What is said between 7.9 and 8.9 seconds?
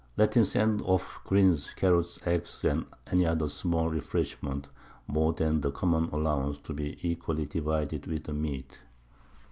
with the Meat.